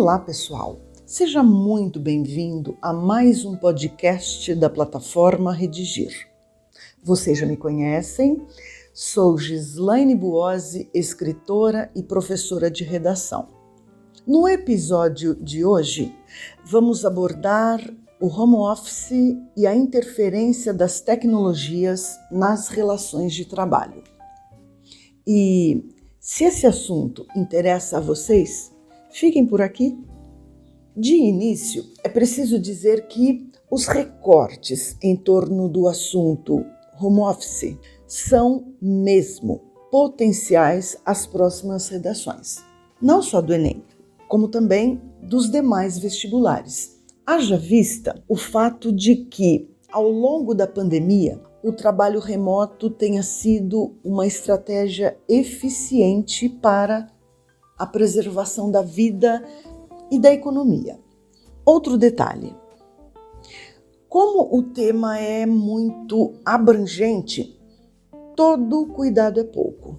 Olá, 0.00 0.16
pessoal! 0.16 0.78
Seja 1.04 1.42
muito 1.42 1.98
bem-vindo 1.98 2.78
a 2.80 2.92
mais 2.92 3.44
um 3.44 3.56
podcast 3.56 4.54
da 4.54 4.70
plataforma 4.70 5.52
Redigir. 5.52 6.28
Vocês 7.02 7.36
já 7.36 7.44
me 7.44 7.56
conhecem, 7.56 8.46
sou 8.94 9.36
Gislaine 9.36 10.14
Buozzi, 10.14 10.88
escritora 10.94 11.90
e 11.96 12.04
professora 12.04 12.70
de 12.70 12.84
redação. 12.84 13.48
No 14.24 14.46
episódio 14.46 15.34
de 15.34 15.64
hoje, 15.64 16.14
vamos 16.64 17.04
abordar 17.04 17.80
o 18.20 18.28
home 18.28 18.54
office 18.54 19.36
e 19.56 19.66
a 19.66 19.74
interferência 19.74 20.72
das 20.72 21.00
tecnologias 21.00 22.16
nas 22.30 22.68
relações 22.68 23.34
de 23.34 23.44
trabalho. 23.46 24.04
E 25.26 25.92
se 26.20 26.44
esse 26.44 26.68
assunto 26.68 27.26
interessa 27.34 27.98
a 27.98 28.00
vocês, 28.00 28.77
fiquem 29.10 29.46
por 29.46 29.60
aqui. 29.60 29.96
De 30.96 31.14
início, 31.14 31.84
é 32.02 32.08
preciso 32.08 32.58
dizer 32.58 33.06
que 33.06 33.48
os 33.70 33.86
recortes 33.86 34.96
em 35.02 35.14
torno 35.14 35.68
do 35.68 35.86
assunto 35.86 36.64
home 37.00 37.20
office 37.20 37.76
são 38.06 38.74
mesmo 38.80 39.60
potenciais 39.90 40.96
às 41.04 41.26
próximas 41.26 41.88
redações, 41.88 42.64
não 43.00 43.22
só 43.22 43.40
do 43.40 43.54
Enem, 43.54 43.82
como 44.26 44.48
também 44.48 45.00
dos 45.22 45.50
demais 45.50 45.98
vestibulares. 45.98 46.98
Haja 47.26 47.56
vista 47.56 48.22
o 48.28 48.36
fato 48.36 48.92
de 48.92 49.16
que, 49.16 49.70
ao 49.90 50.10
longo 50.10 50.54
da 50.54 50.66
pandemia, 50.66 51.40
o 51.62 51.72
trabalho 51.72 52.20
remoto 52.20 52.88
tenha 52.88 53.22
sido 53.22 53.96
uma 54.02 54.26
estratégia 54.26 55.16
eficiente 55.28 56.48
para 56.48 57.08
a 57.78 57.86
preservação 57.86 58.70
da 58.70 58.82
vida 58.82 59.44
e 60.10 60.18
da 60.18 60.32
economia. 60.32 60.98
Outro 61.64 61.96
detalhe: 61.96 62.54
como 64.08 64.56
o 64.56 64.62
tema 64.62 65.18
é 65.18 65.44
muito 65.44 66.34
abrangente, 66.44 67.60
todo 68.34 68.86
cuidado 68.86 69.38
é 69.38 69.44
pouco. 69.44 69.98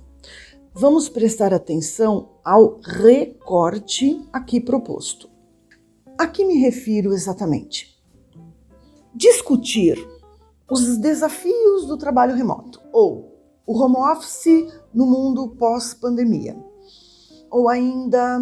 Vamos 0.74 1.10
prestar 1.10 1.54
atenção 1.54 2.30
ao 2.44 2.80
recorte 2.80 4.26
aqui 4.32 4.60
proposto. 4.60 5.30
A 6.18 6.26
que 6.26 6.44
me 6.44 6.56
refiro 6.56 7.14
exatamente? 7.14 7.98
Discutir 9.14 9.98
os 10.70 10.98
desafios 10.98 11.86
do 11.86 11.98
trabalho 11.98 12.36
remoto 12.36 12.82
ou 12.92 13.38
o 13.66 13.78
home 13.78 13.98
office 13.98 14.74
no 14.94 15.06
mundo 15.06 15.50
pós-pandemia, 15.50 16.58
ou 17.50 17.70
ainda 17.70 18.40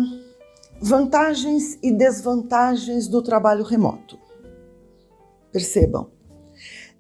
vantagens 0.82 1.78
e 1.82 1.92
desvantagens 1.92 3.08
do 3.08 3.22
trabalho 3.22 3.64
remoto. 3.64 4.20
Percebam, 5.52 6.10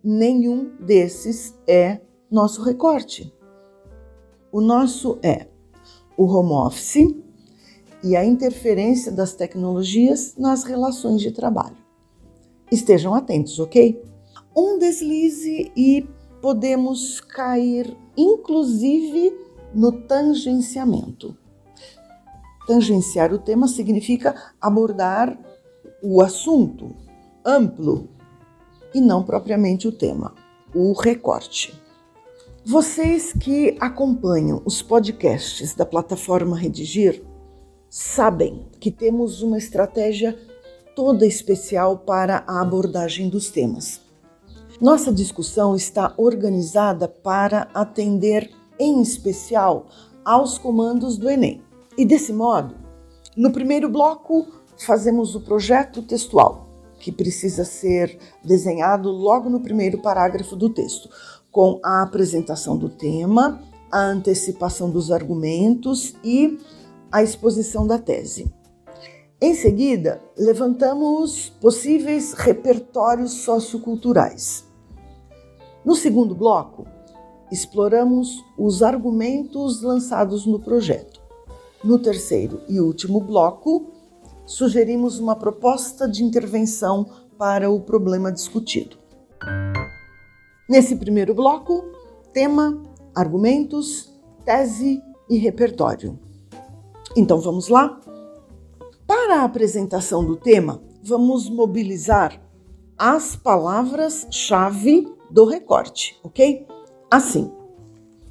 nenhum 0.03 0.75
desses 0.79 1.53
é 1.67 2.01
nosso 2.29 2.63
recorte. 2.63 3.33
O 4.51 4.61
nosso 4.61 5.19
é 5.21 5.47
o 6.17 6.25
home 6.25 6.53
office 6.53 7.15
e 8.03 8.15
a 8.15 8.25
interferência 8.25 9.11
das 9.11 9.33
tecnologias 9.33 10.35
nas 10.37 10.63
relações 10.63 11.21
de 11.21 11.31
trabalho. 11.31 11.77
Estejam 12.71 13.13
atentos, 13.13 13.59
ok? 13.59 14.01
Um 14.55 14.79
deslize 14.79 15.71
e 15.75 16.07
podemos 16.41 17.21
cair, 17.21 17.95
inclusive, 18.15 19.33
no 19.73 19.91
tangenciamento. 19.91 21.37
Tangenciar 22.67 23.33
o 23.33 23.39
tema 23.39 23.67
significa 23.67 24.35
abordar 24.59 25.39
o 26.03 26.21
assunto 26.21 26.93
amplo 27.45 28.09
e 28.93 28.99
não 28.99 29.23
propriamente 29.23 29.87
o 29.87 29.91
tema, 29.91 30.35
o 30.75 30.91
recorte. 30.91 31.73
Vocês 32.65 33.31
que 33.31 33.77
acompanham 33.79 34.61
os 34.65 34.81
podcasts 34.81 35.73
da 35.73 35.85
plataforma 35.85 36.57
Redigir 36.57 37.23
sabem 37.89 38.65
que 38.81 38.91
temos 38.91 39.41
uma 39.41 39.57
estratégia 39.57 40.37
toda 40.93 41.25
especial 41.25 41.99
para 41.99 42.43
a 42.45 42.59
abordagem 42.59 43.29
dos 43.29 43.49
temas. 43.49 44.01
Nossa 44.81 45.13
discussão 45.13 45.75
está 45.75 46.13
organizada 46.17 47.07
para 47.07 47.69
atender, 47.73 48.51
em 48.77 49.01
especial, 49.01 49.87
aos 50.25 50.57
comandos 50.57 51.17
do 51.17 51.29
Enem. 51.29 51.66
E 51.97 52.05
desse 52.05 52.31
modo, 52.31 52.75
no 53.35 53.51
primeiro 53.51 53.89
bloco, 53.89 54.45
fazemos 54.77 55.33
o 55.33 55.41
projeto 55.41 56.03
textual, 56.03 56.69
que 56.99 57.11
precisa 57.11 57.65
ser 57.65 58.19
desenhado 58.43 59.09
logo 59.09 59.49
no 59.49 59.59
primeiro 59.59 59.97
parágrafo 59.97 60.55
do 60.55 60.69
texto, 60.69 61.09
com 61.51 61.79
a 61.83 62.03
apresentação 62.03 62.77
do 62.77 62.87
tema, 62.87 63.59
a 63.91 63.99
antecipação 63.99 64.91
dos 64.91 65.11
argumentos 65.11 66.15
e 66.23 66.59
a 67.11 67.23
exposição 67.23 67.87
da 67.87 67.97
tese. 67.97 68.53
Em 69.41 69.55
seguida, 69.55 70.21
levantamos 70.37 71.49
possíveis 71.61 72.33
repertórios 72.33 73.31
socioculturais. 73.31 74.65
No 75.83 75.95
segundo 75.95 76.35
bloco, 76.35 76.85
exploramos 77.51 78.43
os 78.55 78.83
argumentos 78.83 79.81
lançados 79.81 80.45
no 80.45 80.59
projeto. 80.59 81.16
No 81.83 81.99
terceiro 81.99 82.61
e 82.67 82.79
último 82.79 83.21
bloco, 83.21 83.91
sugerimos 84.45 85.19
uma 85.19 85.35
proposta 85.35 86.07
de 86.07 86.23
intervenção 86.23 87.05
para 87.37 87.69
o 87.69 87.79
problema 87.79 88.31
discutido. 88.31 88.97
Nesse 90.67 90.95
primeiro 90.95 91.35
bloco, 91.35 91.85
tema, 92.33 92.81
argumentos, 93.15 94.13
tese 94.43 95.01
e 95.29 95.37
repertório. 95.37 96.19
Então 97.15 97.39
vamos 97.39 97.67
lá? 97.67 98.01
Para 99.05 99.41
a 99.41 99.43
apresentação 99.43 100.25
do 100.25 100.35
tema, 100.35 100.81
vamos 101.03 101.49
mobilizar 101.49 102.41
as 102.97 103.35
palavras-chave 103.35 105.07
do 105.29 105.45
recorte, 105.45 106.19
ok? 106.23 106.65
Assim, 107.09 107.51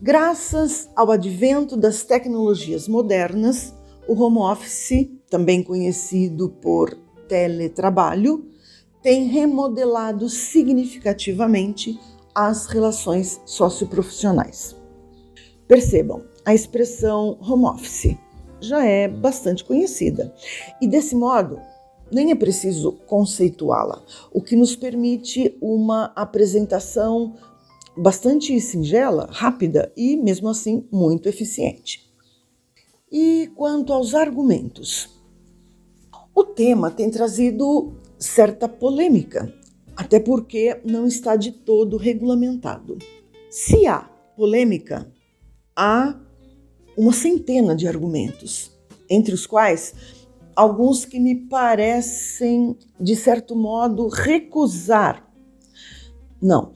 graças 0.00 0.90
ao 0.94 1.10
advento 1.10 1.76
das 1.76 2.04
tecnologias 2.04 2.86
modernas, 2.88 3.74
o 4.06 4.20
home 4.20 4.38
office, 4.38 5.10
também 5.28 5.62
conhecido 5.62 6.48
por 6.48 6.94
teletrabalho, 7.28 8.46
tem 9.02 9.24
remodelado 9.24 10.28
significativamente 10.28 11.98
as 12.34 12.66
relações 12.66 13.40
socioprofissionais. 13.44 14.76
Percebam, 15.66 16.22
a 16.44 16.54
expressão 16.54 17.38
home 17.40 17.64
office 17.64 18.16
já 18.60 18.84
é 18.84 19.08
bastante 19.08 19.64
conhecida 19.64 20.32
e, 20.80 20.86
desse 20.86 21.14
modo, 21.14 21.60
nem 22.10 22.30
é 22.30 22.34
preciso 22.34 22.92
conceituá-la, 23.06 24.02
o 24.32 24.40
que 24.40 24.54
nos 24.54 24.76
permite 24.76 25.56
uma 25.60 26.12
apresentação 26.14 27.34
bastante 27.96 28.60
singela, 28.60 29.28
rápida 29.30 29.92
e, 29.96 30.16
mesmo 30.16 30.48
assim, 30.48 30.86
muito 30.92 31.28
eficiente. 31.28 32.06
E 33.10 33.50
quanto 33.54 33.92
aos 33.92 34.14
argumentos? 34.14 35.08
O 36.34 36.44
tema 36.44 36.90
tem 36.90 37.10
trazido 37.10 37.94
certa 38.18 38.68
polêmica, 38.68 39.52
até 39.96 40.20
porque 40.20 40.80
não 40.84 41.06
está 41.06 41.36
de 41.36 41.52
todo 41.52 41.96
regulamentado. 41.96 42.98
Se 43.48 43.86
há 43.86 44.00
polêmica, 44.36 45.10
há 45.74 46.20
uma 46.96 47.12
centena 47.12 47.74
de 47.74 47.88
argumentos, 47.88 48.70
entre 49.08 49.34
os 49.34 49.46
quais 49.46 49.94
alguns 50.54 51.04
que 51.04 51.20
me 51.20 51.34
parecem, 51.34 52.76
de 52.98 53.14
certo 53.14 53.54
modo, 53.54 54.08
recusar. 54.08 55.30
Não, 56.40 56.72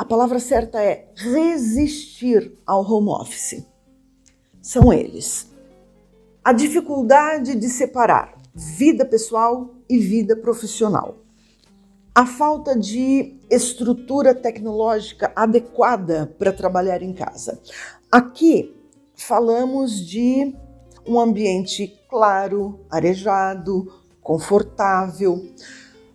a 0.00 0.04
palavra 0.06 0.40
certa 0.40 0.82
é 0.82 1.12
resistir 1.14 2.58
ao 2.66 2.82
home 2.82 3.10
office. 3.10 3.66
São 4.62 4.90
eles. 4.90 5.50
A 6.42 6.54
dificuldade 6.54 7.54
de 7.54 7.68
separar 7.68 8.34
vida 8.54 9.04
pessoal 9.04 9.74
e 9.90 9.98
vida 9.98 10.34
profissional. 10.34 11.18
A 12.14 12.24
falta 12.24 12.74
de 12.74 13.38
estrutura 13.50 14.34
tecnológica 14.34 15.34
adequada 15.36 16.34
para 16.38 16.50
trabalhar 16.50 17.02
em 17.02 17.12
casa. 17.12 17.60
Aqui 18.10 18.74
falamos 19.14 20.00
de 20.00 20.56
um 21.06 21.20
ambiente 21.20 21.94
claro, 22.08 22.80
arejado, 22.88 23.92
confortável. 24.22 25.46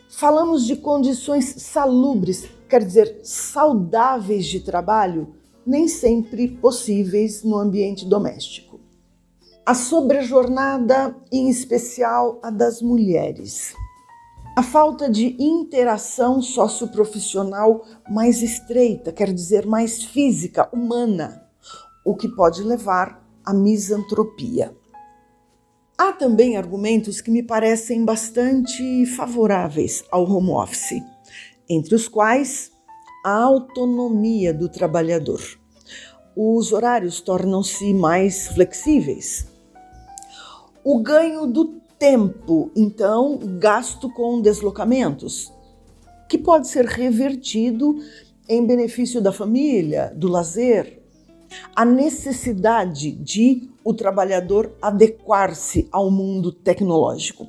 Falamos 0.10 0.66
de 0.66 0.76
condições 0.76 1.54
salubres, 1.60 2.50
quer 2.70 2.84
dizer, 2.84 3.20
saudáveis 3.24 4.46
de 4.46 4.60
trabalho, 4.60 5.36
nem 5.66 5.88
sempre 5.88 6.48
possíveis 6.48 7.44
no 7.44 7.58
ambiente 7.58 8.06
doméstico. 8.06 8.80
A 9.66 9.74
sobrejornada, 9.74 11.16
em 11.32 11.50
especial 11.50 12.40
a 12.44 12.52
das 12.52 12.82
mulheres. 12.82 13.74
A 14.56 14.62
falta 14.62 15.10
de 15.10 15.36
interação 15.40 16.42
socioprofissional 16.42 17.84
mais 18.10 18.42
estreita, 18.42 19.12
quer 19.12 19.34
dizer, 19.34 19.66
mais 19.66 20.04
física, 20.04 20.70
humana, 20.72 21.50
o 22.06 22.16
que 22.16 22.30
pode 22.30 22.62
levar 22.62 23.28
à 23.44 23.54
misantropia. 23.54 24.76
Há 25.98 26.12
também 26.12 26.58
argumentos 26.58 27.20
que 27.20 27.32
me 27.32 27.42
parecem 27.42 28.06
bastante 28.06 29.06
favoráveis 29.16 30.04
ao 30.12 30.30
home 30.30 30.52
office, 30.52 31.02
entre 31.70 31.96
os 31.96 32.08
quais 32.08 32.72
a 33.24 33.44
autonomia 33.44 34.54
do 34.54 34.70
trabalhador. 34.70 35.42
Os 36.36 36.72
horários 36.72 37.22
tornam-se 37.22 37.94
mais 37.94 38.48
flexíveis. 38.50 39.48
O 40.84 41.00
ganho 41.00 41.48
do 41.48 41.82
tempo, 41.98 42.72
então, 42.76 43.40
gasto 43.58 44.10
com 44.12 44.42
deslocamentos, 44.42 45.52
que 46.30 46.38
pode 46.38 46.68
ser 46.68 46.86
revertido 46.86 47.96
em 48.48 48.66
benefício 48.66 49.22
da 49.22 49.32
família, 49.32 50.14
do 50.16 50.28
lazer. 50.28 51.02
A 51.76 51.86
necessidade 51.86 53.12
de 53.12 53.70
o 53.84 53.94
trabalhador 53.94 54.76
adequar-se 54.82 55.88
ao 55.92 56.10
mundo 56.10 56.52
tecnológico. 56.52 57.48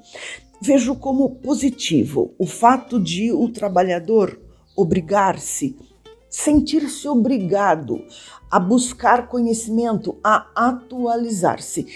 Vejo 0.61 0.97
como 0.97 1.37
positivo 1.37 2.35
o 2.38 2.47
fato 2.47 2.99
de 2.99 3.31
o 3.31 3.49
trabalhador 3.49 4.41
obrigar-se, 4.76 5.76
sentir-se 6.29 7.06
obrigado 7.08 8.03
a 8.50 8.58
buscar 8.58 9.29
conhecimento, 9.29 10.19
a 10.25 10.50
atualizar-se. 10.55 11.87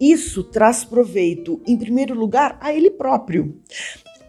Isso 0.00 0.44
traz 0.44 0.84
proveito, 0.84 1.60
em 1.66 1.76
primeiro 1.76 2.14
lugar, 2.14 2.58
a 2.60 2.74
ele 2.74 2.90
próprio. 2.90 3.60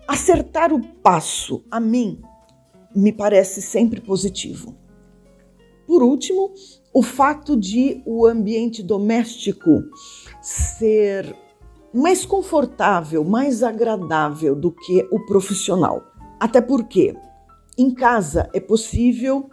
Acertar 0.07 0.71
o 0.71 0.85
passo, 0.85 1.63
a 1.71 1.79
mim, 1.79 2.21
me 2.95 3.11
parece 3.11 3.61
sempre 3.61 3.99
positivo. 3.99 4.75
Por 5.87 6.03
último, 6.03 6.53
o 6.93 7.01
fato 7.01 7.57
de 7.57 8.01
o 8.05 8.25
ambiente 8.27 8.83
doméstico 8.83 9.83
ser 10.41 11.35
mais 11.93 12.25
confortável, 12.25 13.23
mais 13.23 13.61
agradável 13.61 14.55
do 14.55 14.71
que 14.71 15.07
o 15.11 15.19
profissional. 15.25 16.03
Até 16.39 16.59
porque 16.59 17.15
em 17.77 17.91
casa 17.91 18.49
é 18.53 18.59
possível 18.59 19.49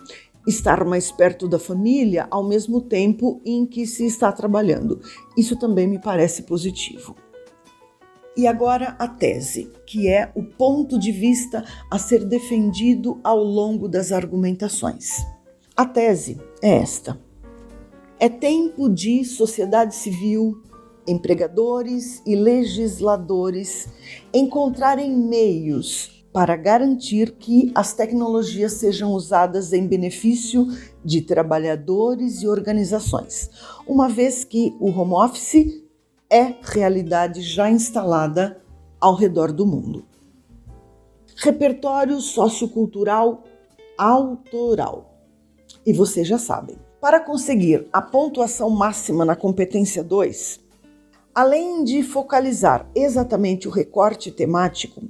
estar 0.46 0.84
mais 0.84 1.12
perto 1.12 1.46
da 1.46 1.58
família 1.58 2.26
ao 2.30 2.42
mesmo 2.42 2.80
tempo 2.80 3.40
em 3.44 3.66
que 3.66 3.86
se 3.86 4.06
está 4.06 4.32
trabalhando. 4.32 5.00
Isso 5.36 5.56
também 5.56 5.86
me 5.86 5.98
parece 5.98 6.42
positivo. 6.42 7.14
E 8.36 8.46
agora 8.46 8.96
a 8.98 9.06
tese, 9.06 9.70
que 9.86 10.08
é 10.08 10.32
o 10.34 10.42
ponto 10.42 10.98
de 10.98 11.12
vista 11.12 11.64
a 11.90 11.98
ser 11.98 12.24
defendido 12.24 13.20
ao 13.22 13.42
longo 13.42 13.88
das 13.88 14.12
argumentações. 14.12 15.18
A 15.76 15.84
tese 15.84 16.40
é 16.62 16.76
esta: 16.76 17.20
é 18.18 18.28
tempo 18.28 18.88
de 18.88 19.24
sociedade 19.24 19.94
civil, 19.94 20.62
empregadores 21.06 22.22
e 22.26 22.34
legisladores 22.36 23.88
encontrarem 24.32 25.10
meios 25.10 26.24
para 26.32 26.56
garantir 26.56 27.32
que 27.32 27.72
as 27.74 27.92
tecnologias 27.92 28.74
sejam 28.74 29.12
usadas 29.12 29.72
em 29.72 29.86
benefício 29.86 30.66
de 31.04 31.22
trabalhadores 31.22 32.42
e 32.42 32.48
organizações, 32.48 33.50
uma 33.86 34.08
vez 34.08 34.44
que 34.44 34.76
o 34.78 34.90
home 34.90 35.14
office 35.14 35.82
é 36.30 36.54
realidade 36.62 37.42
já 37.42 37.68
instalada 37.68 38.62
ao 39.00 39.14
redor 39.16 39.50
do 39.52 39.66
mundo. 39.66 40.04
Repertório 41.36 42.20
sociocultural 42.20 43.42
autoral. 43.98 45.14
E 45.84 45.92
vocês 45.92 46.28
já 46.28 46.38
sabem, 46.38 46.76
para 47.00 47.18
conseguir 47.18 47.88
a 47.92 48.00
pontuação 48.00 48.70
máxima 48.70 49.24
na 49.24 49.34
competência 49.34 50.04
2, 50.04 50.60
além 51.34 51.84
de 51.84 52.02
focalizar 52.02 52.90
exatamente 52.94 53.68
o 53.68 53.70
recorte 53.70 54.30
temático, 54.30 55.02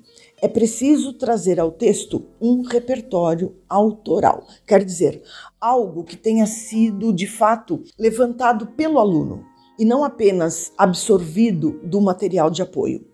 é 0.43 0.49
preciso 0.49 1.13
trazer 1.13 1.61
ao 1.61 1.71
texto 1.71 2.27
um 2.41 2.63
repertório 2.63 3.57
autoral, 3.69 4.47
quer 4.67 4.85
dizer, 4.85 5.23
algo 5.61 6.05
que 6.05 6.17
tenha 6.17 6.47
sido 6.47 7.13
de 7.13 7.27
fato 7.27 7.83
levantado 7.99 8.67
pelo 8.69 8.99
aluno 8.99 9.45
e 9.79 9.85
não 9.85 10.03
apenas 10.05 10.73
absorvido 10.77 11.81
do 11.83 12.01
material 12.01 12.51
de 12.51 12.63
apoio. 12.63 13.05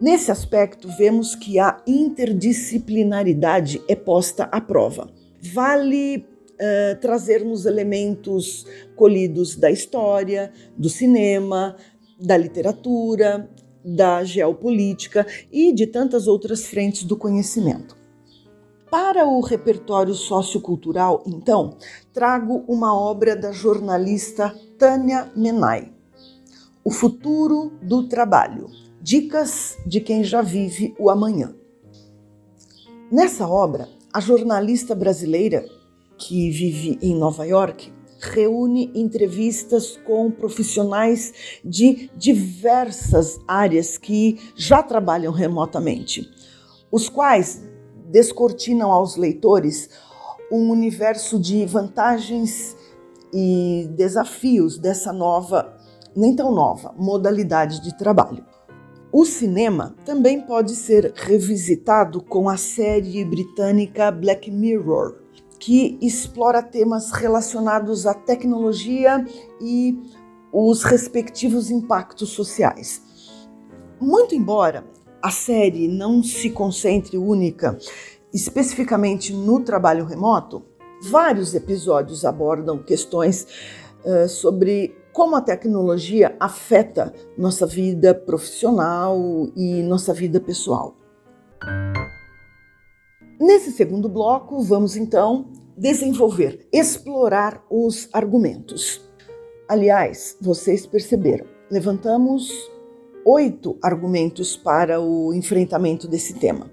Nesse 0.00 0.30
aspecto, 0.30 0.88
vemos 0.98 1.34
que 1.34 1.58
a 1.58 1.82
interdisciplinaridade 1.86 3.82
é 3.88 3.94
posta 3.94 4.44
à 4.44 4.60
prova. 4.60 5.10
Vale 5.54 6.18
uh, 6.18 7.00
trazermos 7.00 7.64
elementos 7.64 8.66
colhidos 8.94 9.56
da 9.56 9.70
história, 9.70 10.52
do 10.76 10.90
cinema, 10.90 11.76
da 12.18 12.36
literatura, 12.36 13.50
da 13.84 14.24
geopolítica 14.24 15.26
e 15.50 15.72
de 15.72 15.86
tantas 15.86 16.26
outras 16.26 16.66
frentes 16.66 17.04
do 17.04 17.16
conhecimento. 17.16 17.96
Para 18.90 19.26
o 19.26 19.40
repertório 19.40 20.14
sociocultural, 20.14 21.22
então, 21.26 21.76
trago 22.12 22.64
uma 22.68 22.98
obra 22.98 23.36
da 23.36 23.52
jornalista 23.52 24.54
Tânia 24.78 25.30
Menai, 25.36 25.92
O 26.84 26.90
Futuro 26.90 27.72
do 27.82 28.08
Trabalho 28.08 28.70
Dicas 29.06 29.78
de 29.86 30.00
quem 30.00 30.24
já 30.24 30.42
vive 30.42 30.92
o 30.98 31.08
amanhã. 31.08 31.54
Nessa 33.08 33.46
obra, 33.46 33.88
a 34.12 34.18
jornalista 34.18 34.96
brasileira, 34.96 35.64
que 36.18 36.50
vive 36.50 36.98
em 37.00 37.14
Nova 37.14 37.46
York, 37.46 37.92
reúne 38.34 38.90
entrevistas 38.94 39.98
com 40.04 40.30
profissionais 40.30 41.60
de 41.64 42.10
diversas 42.16 43.38
áreas 43.46 43.96
que 43.96 44.38
já 44.54 44.82
trabalham 44.82 45.32
remotamente, 45.32 46.28
os 46.90 47.08
quais 47.08 47.62
descortinam 48.10 48.90
aos 48.90 49.16
leitores 49.16 49.88
um 50.50 50.70
universo 50.70 51.38
de 51.38 51.66
vantagens 51.66 52.76
e 53.32 53.88
desafios 53.96 54.78
dessa 54.78 55.12
nova, 55.12 55.76
nem 56.14 56.34
tão 56.34 56.54
nova, 56.54 56.94
modalidade 56.96 57.82
de 57.82 57.96
trabalho. 57.96 58.44
O 59.12 59.24
cinema 59.24 59.94
também 60.04 60.40
pode 60.40 60.74
ser 60.76 61.12
revisitado 61.14 62.22
com 62.22 62.48
a 62.48 62.56
série 62.56 63.24
britânica 63.24 64.10
Black 64.10 64.50
Mirror, 64.50 65.25
que 65.66 65.98
explora 66.00 66.62
temas 66.62 67.10
relacionados 67.10 68.06
à 68.06 68.14
tecnologia 68.14 69.26
e 69.60 69.98
os 70.52 70.84
respectivos 70.84 71.72
impactos 71.72 72.28
sociais. 72.28 73.02
Muito 74.00 74.32
embora 74.32 74.86
a 75.20 75.32
série 75.32 75.88
não 75.88 76.22
se 76.22 76.50
concentre 76.50 77.18
única 77.18 77.76
especificamente 78.32 79.32
no 79.32 79.58
trabalho 79.58 80.04
remoto, 80.04 80.62
vários 81.10 81.52
episódios 81.52 82.24
abordam 82.24 82.78
questões 82.80 83.44
uh, 84.04 84.28
sobre 84.28 84.94
como 85.12 85.34
a 85.34 85.40
tecnologia 85.40 86.36
afeta 86.38 87.12
nossa 87.36 87.66
vida 87.66 88.14
profissional 88.14 89.18
e 89.56 89.82
nossa 89.82 90.14
vida 90.14 90.38
pessoal. 90.38 90.94
Nesse 93.38 93.70
segundo 93.70 94.08
bloco, 94.08 94.62
vamos 94.62 94.96
então 94.96 95.52
desenvolver, 95.76 96.66
explorar 96.72 97.62
os 97.70 98.08
argumentos. 98.10 99.02
Aliás, 99.68 100.36
vocês 100.40 100.86
perceberam, 100.86 101.46
levantamos 101.70 102.50
oito 103.26 103.76
argumentos 103.82 104.56
para 104.56 105.00
o 105.00 105.34
enfrentamento 105.34 106.08
desse 106.08 106.34
tema. 106.34 106.70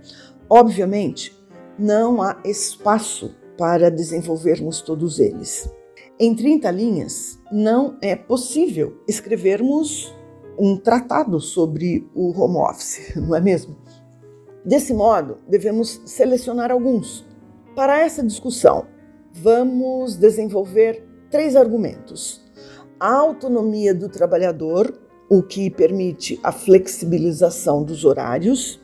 Obviamente, 0.50 1.36
não 1.78 2.22
há 2.22 2.40
espaço 2.46 3.36
para 3.58 3.92
desenvolvermos 3.92 4.82
todos 4.82 5.20
eles. 5.20 5.70
Em 6.18 6.34
30 6.34 6.72
linhas, 6.72 7.40
não 7.52 7.98
é 8.02 8.16
possível 8.16 9.02
escrevermos 9.06 10.14
um 10.58 10.78
tratado 10.78 11.40
sobre 11.42 12.08
o 12.16 12.30
home 12.40 12.58
office, 12.58 13.16
não 13.18 13.36
é 13.36 13.42
mesmo? 13.42 13.76
Desse 14.66 14.94
modo, 14.94 15.40
devemos 15.48 16.02
selecionar 16.06 16.72
alguns. 16.72 17.26
Para 17.76 18.00
essa 18.00 18.24
discussão, 18.24 18.86
vamos 19.34 20.16
desenvolver 20.16 21.04
três 21.30 21.56
argumentos: 21.56 22.42
a 23.00 23.14
autonomia 23.14 23.94
do 23.94 24.08
trabalhador, 24.08 24.94
o 25.30 25.42
que 25.44 25.70
permite 25.70 26.40
a 26.44 26.52
flexibilização 26.52 27.84
dos 27.84 28.06
horários, 28.06 28.80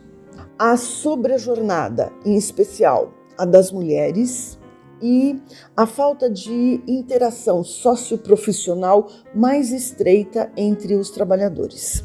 a 0.58 0.76
sobrejornada, 0.76 2.12
em 2.26 2.36
especial 2.36 3.14
a 3.38 3.46
das 3.46 3.72
mulheres, 3.72 4.60
e 5.02 5.42
a 5.76 5.86
falta 5.86 6.30
de 6.30 6.82
interação 6.88 7.64
socioprofissional 7.64 9.08
mais 9.34 9.72
estreita 9.72 10.52
entre 10.58 10.96
os 10.96 11.10
trabalhadores. 11.10 12.04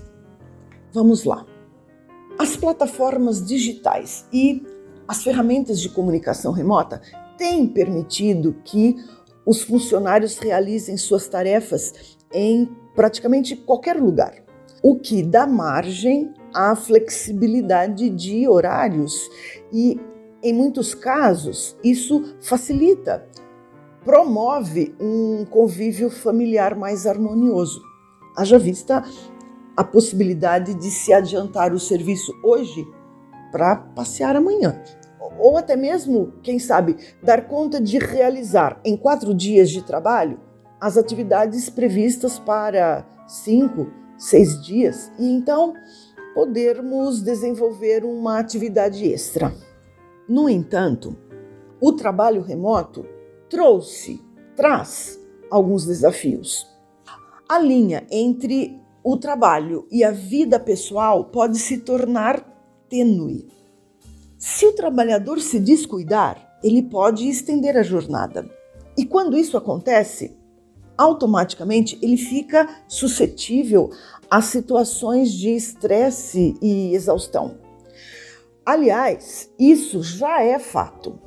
Vamos 0.93 1.25
lá. 1.25 1.45
As 2.37 2.57
plataformas 2.57 3.45
digitais 3.45 4.27
e 4.33 4.63
as 5.07 5.23
ferramentas 5.23 5.81
de 5.81 5.89
comunicação 5.89 6.51
remota 6.51 7.01
têm 7.39 7.67
permitido 7.67 8.57
que 8.65 8.97
os 9.47 9.63
funcionários 9.63 10.39
realizem 10.39 10.97
suas 10.97 11.29
tarefas 11.29 12.17
em 12.33 12.69
praticamente 12.95 13.55
qualquer 13.55 13.97
lugar, 13.97 14.35
o 14.83 14.97
que 14.97 15.23
dá 15.23 15.47
margem 15.47 16.33
à 16.53 16.75
flexibilidade 16.75 18.11
de 18.11 18.49
horários 18.49 19.29
e, 19.73 20.01
em 20.43 20.53
muitos 20.53 20.93
casos, 20.95 21.77
isso 21.85 22.35
facilita, 22.41 23.29
promove 24.05 24.95
um 25.01 25.45
convívio 25.45 26.11
familiar 26.11 26.77
mais 26.77 27.07
harmonioso. 27.07 27.81
Haja 28.37 28.59
vista 28.59 29.05
a 29.77 29.83
possibilidade 29.83 30.75
de 30.75 30.91
se 30.91 31.13
adiantar 31.13 31.73
o 31.73 31.81
serviço 31.81 32.33
hoje 32.43 32.87
para 33.51 33.77
passear 33.77 34.37
amanhã. 34.37 34.81
Ou 35.39 35.57
até 35.57 35.75
mesmo, 35.77 36.33
quem 36.43 36.59
sabe, 36.59 36.97
dar 37.23 37.49
conta 37.49 37.81
de 37.81 37.99
realizar 37.99 38.81
em 38.85 38.97
quatro 38.97 39.35
dias 39.35 39.71
de 39.71 39.83
trabalho 39.83 40.41
as 40.81 40.97
atividades 40.97 41.71
previstas 41.71 42.39
para 42.39 43.07
cinco, 43.27 43.91
seis 44.19 44.63
dias 44.63 45.11
e 45.19 45.27
então 45.27 45.75
podermos 46.35 47.23
desenvolver 47.23 48.05
uma 48.05 48.39
atividade 48.39 49.07
extra. 49.07 49.53
No 50.29 50.49
entanto, 50.49 51.17
o 51.81 51.93
trabalho 51.93 52.43
remoto 52.43 53.07
trouxe, 53.49 54.23
traz 54.57 55.19
alguns 55.51 55.87
desafios. 55.87 56.67
A 57.49 57.59
linha 57.59 58.07
entre 58.11 58.84
o 59.05 59.19
trabalho 59.19 59.87
e 59.93 60.03
a 60.03 60.11
vida 60.11 60.59
pessoal 60.59 61.27
pode 61.27 61.59
se 61.59 61.79
tornar 61.79 62.41
tênue. 62.89 63.47
Se 64.39 64.67
o 64.67 64.73
trabalhador 64.73 65.41
se 65.41 65.61
descuidar, 65.61 66.59
ele 66.63 66.83
pode 66.83 67.29
estender 67.29 67.77
a 67.77 67.83
jornada. 67.83 68.49
E 68.97 69.05
quando 69.05 69.37
isso 69.37 69.59
acontece, 69.59 70.35
automaticamente 70.97 71.99
ele 72.01 72.17
fica 72.17 72.67
suscetível 72.89 73.91
a 74.31 74.41
situações 74.41 75.31
de 75.33 75.51
estresse 75.51 76.57
e 76.63 76.95
exaustão. 76.95 77.59
Aliás, 78.65 79.51
isso 79.59 80.03
já 80.03 80.43
é 80.43 80.59
fato. 80.59 81.21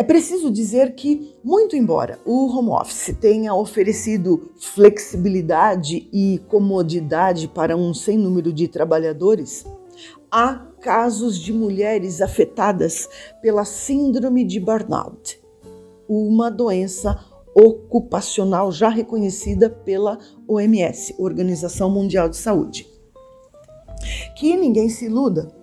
É 0.00 0.04
preciso 0.04 0.48
dizer 0.48 0.94
que, 0.94 1.34
muito 1.42 1.74
embora 1.74 2.20
o 2.24 2.46
home 2.46 2.70
office 2.70 3.16
tenha 3.20 3.52
oferecido 3.52 4.52
flexibilidade 4.56 6.08
e 6.12 6.40
comodidade 6.46 7.48
para 7.48 7.76
um 7.76 7.92
sem 7.92 8.16
número 8.16 8.52
de 8.52 8.68
trabalhadores, 8.68 9.66
há 10.30 10.54
casos 10.80 11.36
de 11.36 11.52
mulheres 11.52 12.22
afetadas 12.22 13.08
pela 13.42 13.64
síndrome 13.64 14.44
de 14.44 14.60
burnout, 14.60 15.40
uma 16.08 16.48
doença 16.48 17.18
ocupacional 17.52 18.70
já 18.70 18.88
reconhecida 18.88 19.68
pela 19.68 20.16
OMS, 20.46 21.12
Organização 21.18 21.90
Mundial 21.90 22.28
de 22.28 22.36
Saúde. 22.36 22.86
Que 24.36 24.56
ninguém 24.56 24.88
se 24.88 25.06
iluda. 25.06 25.57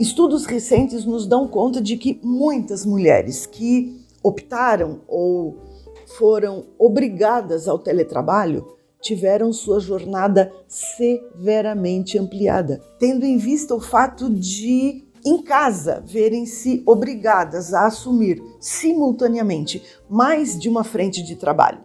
Estudos 0.00 0.46
recentes 0.46 1.04
nos 1.04 1.26
dão 1.26 1.46
conta 1.46 1.80
de 1.80 1.96
que 1.96 2.18
muitas 2.22 2.86
mulheres 2.86 3.46
que 3.46 4.00
optaram 4.22 5.00
ou 5.06 5.58
foram 6.18 6.64
obrigadas 6.78 7.68
ao 7.68 7.78
teletrabalho 7.78 8.66
tiveram 9.00 9.52
sua 9.52 9.80
jornada 9.80 10.52
severamente 10.66 12.18
ampliada, 12.18 12.80
tendo 12.98 13.24
em 13.24 13.36
vista 13.36 13.74
o 13.74 13.80
fato 13.80 14.30
de 14.30 15.04
em 15.24 15.42
casa 15.42 16.02
verem-se 16.04 16.82
obrigadas 16.86 17.72
a 17.72 17.86
assumir 17.86 18.42
simultaneamente 18.60 19.82
mais 20.08 20.58
de 20.58 20.68
uma 20.68 20.82
frente 20.82 21.22
de 21.22 21.36
trabalho. 21.36 21.80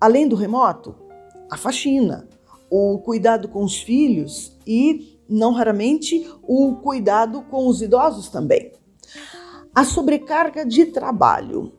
Além 0.00 0.28
do 0.28 0.36
remoto, 0.36 0.94
a 1.50 1.56
faxina, 1.56 2.28
o 2.70 2.98
cuidado 2.98 3.48
com 3.48 3.64
os 3.64 3.80
filhos 3.80 4.56
e, 4.66 5.13
não 5.28 5.52
raramente, 5.52 6.28
o 6.42 6.76
cuidado 6.76 7.42
com 7.42 7.66
os 7.66 7.80
idosos 7.82 8.28
também. 8.28 8.72
A 9.74 9.84
sobrecarga 9.84 10.64
de 10.64 10.86
trabalho, 10.86 11.72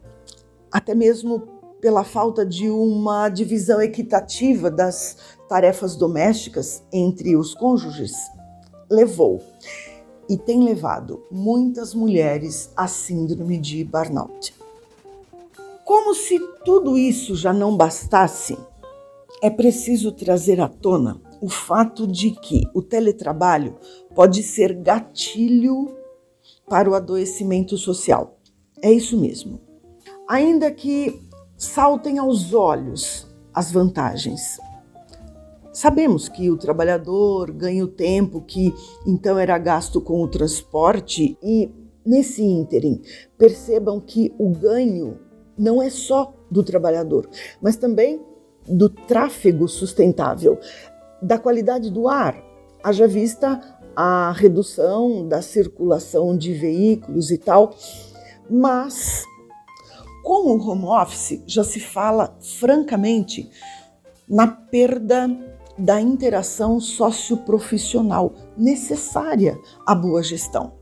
até 0.72 0.94
mesmo 0.94 1.40
pela 1.80 2.04
falta 2.04 2.46
de 2.46 2.70
uma 2.70 3.30
divisão 3.30 3.82
equitativa 3.82 4.72
das 4.72 5.18
tarefas 5.48 5.96
domésticas 5.96 6.84
entre 6.92 7.36
os 7.36 7.54
cônjuges, 7.54 8.14
levou 8.90 9.42
e 10.28 10.38
tem 10.38 10.64
levado 10.64 11.24
muitas 11.32 11.94
mulheres 11.94 12.72
à 12.76 12.88
síndrome 12.88 13.58
de 13.58 13.84
burnout. 13.84 14.54
Como 15.84 16.16
se 16.16 16.40
tudo 16.64 16.98
isso 16.98 17.36
já 17.36 17.54
não 17.54 17.78
bastasse, 17.78 18.58
é 19.42 19.50
preciso 19.50 20.12
trazer 20.12 20.60
à 20.60 20.68
tona 20.68 21.22
o 21.42 21.50
fato 21.50 22.08
de 22.08 22.32
que 22.32 22.64
o 22.74 22.82
teletrabalho 22.82 23.76
pode 24.14 24.42
ser 24.44 24.74
gatilho 24.74 25.96
para 26.70 26.90
o 26.90 26.96
adoecimento 26.96 27.78
social. 27.78 28.40
É 28.82 28.92
isso 28.92 29.20
mesmo. 29.20 29.60
Ainda 30.28 30.72
que 30.72 31.22
saltem 31.58 32.18
aos 32.18 32.54
olhos 32.54 33.28
as 33.54 33.72
vantagens, 33.72 34.58
Sabemos 35.76 36.30
que 36.30 36.50
o 36.50 36.56
trabalhador 36.56 37.52
ganha 37.52 37.84
o 37.84 37.88
tempo 37.90 38.40
que 38.40 38.74
então 39.06 39.38
era 39.38 39.58
gasto 39.58 40.00
com 40.00 40.24
o 40.24 40.28
transporte 40.30 41.38
e, 41.44 41.70
nesse 42.06 42.42
ínterim, 42.42 43.02
percebam 43.38 44.00
que 44.00 44.34
o 44.40 44.52
ganho 44.52 45.20
não 45.58 45.84
é 45.84 45.90
só 45.90 46.34
do 46.50 46.64
trabalhador, 46.64 47.30
mas 47.62 47.76
também 47.76 48.22
do 48.66 48.88
tráfego 48.88 49.68
sustentável, 49.68 50.58
da 51.26 51.40
qualidade 51.40 51.90
do 51.90 52.08
ar, 52.08 52.38
haja 52.84 53.08
vista 53.08 53.60
a 53.96 54.32
redução 54.32 55.28
da 55.28 55.42
circulação 55.42 56.38
de 56.38 56.54
veículos 56.54 57.32
e 57.32 57.38
tal. 57.40 57.74
Mas, 58.48 59.24
com 60.24 60.52
o 60.52 60.62
home 60.62 60.86
office, 60.86 61.42
já 61.48 61.64
se 61.64 61.80
fala 61.80 62.38
francamente 62.60 63.50
na 64.30 64.46
perda 64.46 65.28
da 65.76 66.00
interação 66.00 66.80
socioprofissional 66.80 68.34
necessária 68.56 69.60
à 69.86 69.96
boa 69.96 70.22
gestão. 70.22 70.74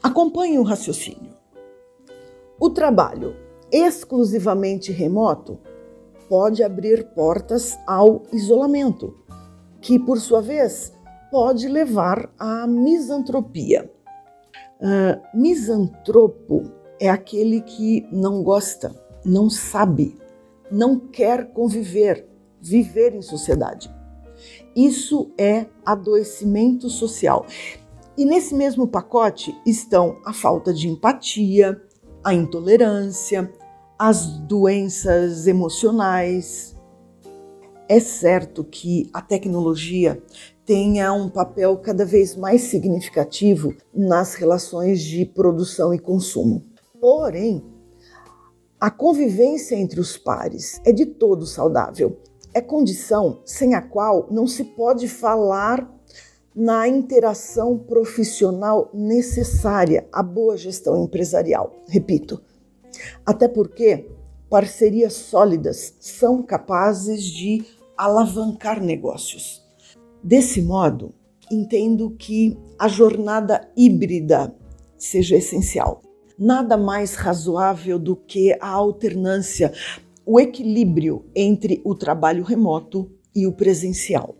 Acompanhe 0.00 0.60
o 0.60 0.62
raciocínio. 0.62 1.32
O 2.58 2.70
trabalho 2.70 3.34
exclusivamente 3.72 4.92
remoto 4.92 5.58
pode 6.28 6.62
abrir 6.62 7.08
portas 7.14 7.78
ao 7.86 8.22
isolamento, 8.32 9.21
que, 9.82 9.98
por 9.98 10.18
sua 10.18 10.40
vez, 10.40 10.92
pode 11.30 11.68
levar 11.68 12.32
à 12.38 12.66
misantropia. 12.66 13.90
Uh, 14.80 15.20
misantropo 15.38 16.62
é 17.00 17.10
aquele 17.10 17.60
que 17.60 18.06
não 18.12 18.42
gosta, 18.42 18.94
não 19.24 19.50
sabe, 19.50 20.16
não 20.70 20.98
quer 20.98 21.52
conviver, 21.52 22.26
viver 22.60 23.14
em 23.14 23.22
sociedade. 23.22 23.92
Isso 24.74 25.30
é 25.36 25.66
adoecimento 25.84 26.88
social. 26.88 27.44
E 28.16 28.24
nesse 28.24 28.54
mesmo 28.54 28.86
pacote 28.86 29.54
estão 29.66 30.18
a 30.24 30.32
falta 30.32 30.72
de 30.72 30.88
empatia, 30.88 31.80
a 32.24 32.32
intolerância, 32.32 33.52
as 33.98 34.26
doenças 34.26 35.46
emocionais. 35.46 36.76
É 37.88 38.00
certo 38.00 38.64
que 38.64 39.10
a 39.12 39.20
tecnologia 39.20 40.22
tenha 40.64 41.12
um 41.12 41.28
papel 41.28 41.76
cada 41.78 42.04
vez 42.04 42.36
mais 42.36 42.62
significativo 42.62 43.74
nas 43.92 44.34
relações 44.34 45.02
de 45.02 45.26
produção 45.26 45.92
e 45.92 45.98
consumo. 45.98 46.64
Porém, 47.00 47.62
a 48.80 48.90
convivência 48.90 49.74
entre 49.74 50.00
os 50.00 50.16
pares 50.16 50.80
é 50.84 50.92
de 50.92 51.06
todo 51.06 51.46
saudável 51.46 52.18
é 52.54 52.60
condição 52.60 53.40
sem 53.44 53.74
a 53.74 53.80
qual 53.80 54.28
não 54.30 54.46
se 54.46 54.64
pode 54.64 55.08
falar 55.08 55.90
na 56.54 56.86
interação 56.86 57.78
profissional 57.78 58.90
necessária 58.92 60.06
à 60.12 60.22
boa 60.22 60.56
gestão 60.56 61.02
empresarial. 61.02 61.72
Repito, 61.88 62.42
até 63.24 63.48
porque 63.48 64.10
parcerias 64.52 65.14
sólidas 65.14 65.96
são 65.98 66.42
capazes 66.42 67.24
de 67.24 67.64
alavancar 67.96 68.82
negócios. 68.82 69.64
Desse 70.22 70.60
modo, 70.60 71.14
entendo 71.50 72.10
que 72.10 72.58
a 72.78 72.86
jornada 72.86 73.66
híbrida 73.74 74.54
seja 74.98 75.36
essencial. 75.36 76.02
Nada 76.38 76.76
mais 76.76 77.14
razoável 77.14 77.98
do 77.98 78.14
que 78.14 78.52
a 78.60 78.68
alternância, 78.68 79.72
o 80.26 80.38
equilíbrio 80.38 81.24
entre 81.34 81.80
o 81.82 81.94
trabalho 81.94 82.44
remoto 82.44 83.10
e 83.34 83.46
o 83.46 83.52
presencial. 83.52 84.36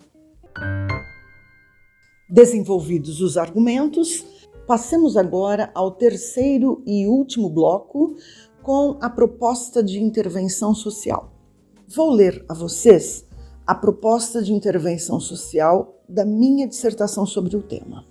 Desenvolvidos 2.28 3.22
os 3.22 3.38
argumentos, 3.38 4.26
passemos 4.66 5.16
agora 5.16 5.70
ao 5.74 5.90
terceiro 5.90 6.82
e 6.86 7.06
último 7.06 7.48
bloco 7.48 8.14
com 8.62 8.96
a 9.00 9.10
proposta 9.10 9.82
de 9.82 10.00
intervenção 10.00 10.74
social. 10.74 11.32
Vou 11.88 12.10
ler 12.10 12.44
a 12.48 12.54
vocês 12.54 13.24
a 13.66 13.74
proposta 13.74 14.42
de 14.42 14.52
intervenção 14.52 15.20
social 15.20 16.00
da 16.08 16.24
minha 16.24 16.66
dissertação 16.66 17.26
sobre 17.26 17.56
o 17.56 17.62
tema. 17.62 18.04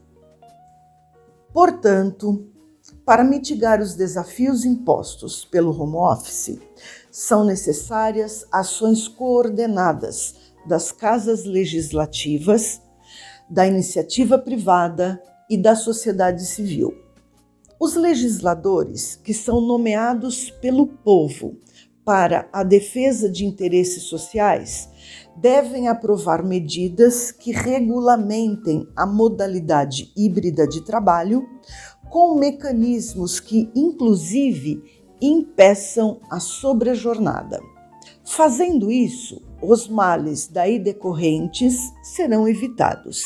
Portanto, 1.53 2.47
para 3.05 3.23
mitigar 3.23 3.81
os 3.81 3.95
desafios 3.95 4.65
impostos 4.65 5.45
pelo 5.45 5.71
home 5.71 5.95
office, 5.95 6.59
são 7.11 7.43
necessárias 7.43 8.45
ações 8.51 9.07
coordenadas 9.07 10.35
das 10.65 10.91
casas 10.91 11.45
legislativas, 11.45 12.81
da 13.49 13.67
iniciativa 13.67 14.37
privada 14.37 15.21
e 15.49 15.57
da 15.57 15.75
sociedade 15.75 16.45
civil. 16.45 16.93
Os 17.81 17.95
legisladores, 17.95 19.15
que 19.15 19.33
são 19.33 19.59
nomeados 19.59 20.51
pelo 20.51 20.85
povo 20.85 21.57
para 22.05 22.47
a 22.53 22.61
defesa 22.61 23.27
de 23.27 23.43
interesses 23.43 24.03
sociais, 24.03 24.87
devem 25.35 25.87
aprovar 25.87 26.43
medidas 26.43 27.31
que 27.31 27.51
regulamentem 27.51 28.87
a 28.95 29.07
modalidade 29.07 30.13
híbrida 30.15 30.67
de 30.67 30.85
trabalho, 30.85 31.43
com 32.11 32.35
mecanismos 32.35 33.39
que, 33.39 33.71
inclusive, 33.75 34.79
impeçam 35.19 36.21
a 36.29 36.39
sobrejornada. 36.39 37.59
Fazendo 38.23 38.91
isso, 38.91 39.41
os 39.59 39.87
males 39.87 40.47
daí 40.47 40.77
decorrentes 40.77 41.79
serão 42.03 42.47
evitados. 42.47 43.25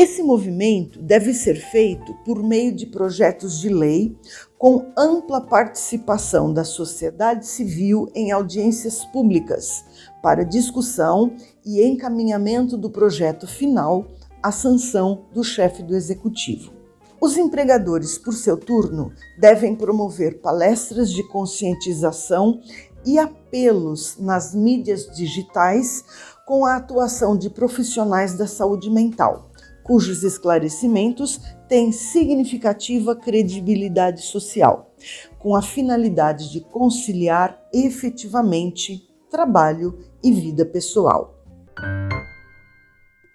Esse 0.00 0.22
movimento 0.22 0.98
deve 0.98 1.34
ser 1.34 1.56
feito 1.56 2.14
por 2.24 2.42
meio 2.42 2.74
de 2.74 2.86
projetos 2.86 3.60
de 3.60 3.68
lei 3.68 4.16
com 4.56 4.90
ampla 4.96 5.42
participação 5.42 6.50
da 6.54 6.64
sociedade 6.64 7.46
civil 7.46 8.10
em 8.14 8.32
audiências 8.32 9.04
públicas 9.04 9.84
para 10.22 10.42
discussão 10.42 11.36
e 11.62 11.84
encaminhamento 11.84 12.78
do 12.78 12.88
projeto 12.88 13.46
final 13.46 14.06
à 14.42 14.50
sanção 14.50 15.26
do 15.34 15.44
chefe 15.44 15.82
do 15.82 15.94
executivo. 15.94 16.72
Os 17.20 17.36
empregadores, 17.36 18.16
por 18.16 18.32
seu 18.32 18.56
turno, 18.56 19.12
devem 19.38 19.76
promover 19.76 20.40
palestras 20.40 21.12
de 21.12 21.22
conscientização 21.28 22.58
e 23.04 23.18
apelos 23.18 24.16
nas 24.18 24.54
mídias 24.54 25.14
digitais 25.14 26.02
com 26.46 26.64
a 26.64 26.76
atuação 26.76 27.36
de 27.36 27.50
profissionais 27.50 28.32
da 28.32 28.46
saúde 28.46 28.88
mental, 28.88 29.49
cujos 29.82 30.22
esclarecimentos 30.22 31.40
têm 31.68 31.92
significativa 31.92 33.14
credibilidade 33.14 34.22
social, 34.22 34.94
com 35.38 35.54
a 35.54 35.62
finalidade 35.62 36.50
de 36.50 36.60
conciliar 36.60 37.60
efetivamente 37.72 39.08
trabalho 39.30 39.98
e 40.22 40.32
vida 40.32 40.66
pessoal. 40.66 41.34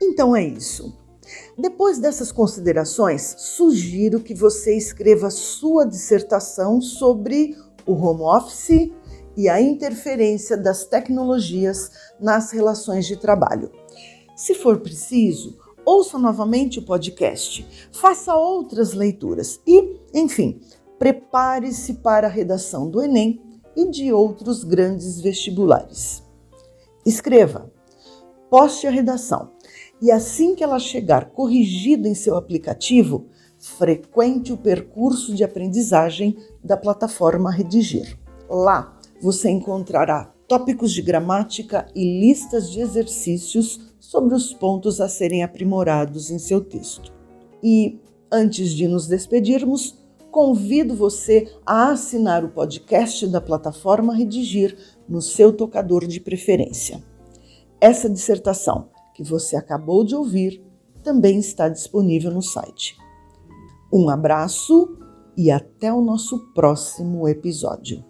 Então 0.02 0.36
é 0.36 0.44
isso. 0.44 0.94
Depois 1.58 1.98
dessas 1.98 2.32
considerações, 2.32 3.36
sugiro 3.38 4.20
que 4.20 4.34
você 4.34 4.78
escreva 4.78 5.30
sua 5.30 5.86
dissertação 5.86 6.80
sobre 6.80 7.56
o 7.86 7.94
home 7.94 8.22
office 8.22 8.92
e 9.38 9.50
a 9.50 9.60
interferência 9.60 10.56
das 10.56 10.86
tecnologias 10.86 11.92
nas 12.20 12.52
relações 12.52 13.06
de 13.06 13.18
trabalho. 13.18 13.72
Se 14.36 14.54
for 14.54 14.80
preciso, 14.80 15.58
ouça 15.86 16.18
novamente 16.18 16.80
o 16.80 16.82
podcast, 16.82 17.66
faça 17.92 18.36
outras 18.36 18.94
leituras 18.94 19.60
e, 19.66 19.98
enfim, 20.14 20.60
prepare-se 20.98 21.96
para 21.96 22.28
a 22.28 22.30
redação 22.30 22.90
do 22.90 23.02
Enem 23.02 23.42
e 23.76 23.90
de 23.90 24.12
outros 24.12 24.64
grandes 24.64 25.22
vestibulares. 25.22 26.24
Escreva, 27.06 27.72
poste 28.50 28.88
a 28.88 28.90
redação 28.90 29.52
e 30.02 30.12
assim 30.12 30.56
que 30.56 30.64
ela 30.64 30.80
chegar 30.80 31.30
corrigida 31.32 32.08
em 32.08 32.16
seu 32.16 32.36
aplicativo, 32.36 33.28
frequente 33.58 34.52
o 34.52 34.58
percurso 34.58 35.34
de 35.34 35.44
aprendizagem 35.44 36.38
da 36.64 36.76
plataforma 36.76 37.52
Redigir. 37.52 38.18
Lá 38.50 38.98
você 39.22 39.50
encontrará 39.50 40.35
tópicos 40.48 40.92
de 40.92 41.02
gramática 41.02 41.88
e 41.96 42.20
listas 42.20 42.70
de 42.70 42.80
exercícios 42.80 43.94
sobre 44.00 44.36
os 44.36 44.54
pontos 44.54 45.02
a 45.02 45.10
serem 45.10 45.44
aprimorados 45.44 46.30
em 46.30 46.38
seu 46.38 46.62
texto. 46.62 47.12
E, 47.64 48.00
antes 48.32 48.72
de 48.72 48.88
nos 48.88 49.08
despedirmos, 49.08 49.98
convido 50.32 50.96
você 50.96 51.52
a 51.66 51.92
assinar 51.92 52.44
o 52.44 52.50
podcast 52.50 53.26
da 53.28 53.40
plataforma 53.40 54.14
Redigir 54.14 54.78
no 55.08 55.22
seu 55.22 55.54
tocador 55.54 56.06
de 56.06 56.20
preferência. 56.20 57.02
Essa 57.80 58.10
dissertação 58.10 58.90
que 59.14 59.24
você 59.24 59.56
acabou 59.56 60.04
de 60.04 60.14
ouvir 60.14 60.62
também 61.04 61.40
está 61.40 61.70
disponível 61.70 62.32
no 62.32 62.42
site. 62.42 62.98
Um 63.94 64.10
abraço 64.10 64.98
e 65.38 65.50
até 65.50 65.94
o 65.94 66.02
nosso 66.02 66.54
próximo 66.54 67.28
episódio. 67.28 68.04